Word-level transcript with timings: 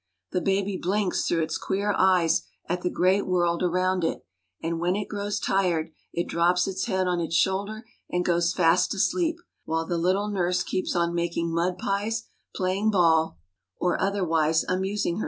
The 0.31 0.41
baby 0.41 0.79
blinks 0.81 1.27
through 1.27 1.43
its 1.43 1.59
queer 1.59 1.93
eyes 1.95 2.41
at 2.65 2.81
the 2.81 2.89
great 2.89 3.27
world 3.27 3.61
around 3.61 4.03
it, 4.03 4.25
and, 4.59 4.79
when 4.79 4.95
it 4.95 5.07
grows 5.07 5.39
tired, 5.39 5.91
it 6.11 6.27
drops 6.27 6.67
its 6.67 6.85
head 6.85 7.05
on 7.05 7.21
its 7.21 7.35
shoulder 7.35 7.85
and 8.09 8.25
goes 8.25 8.51
fast 8.51 8.95
asleep, 8.95 9.37
while 9.65 9.85
the 9.85 9.99
little 9.99 10.29
nurse 10.31 10.63
keeps 10.63 10.95
on 10.95 11.13
making 11.13 11.53
mud 11.53 11.77
pies, 11.77 12.23
playing 12.55 12.89
ball, 12.89 13.37
or 13.77 14.01
otherwise 14.01 14.63
amusing 14.67 15.17
herself. 15.17 15.19